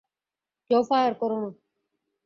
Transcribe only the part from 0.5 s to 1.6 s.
কেউ ফায়ার করো না!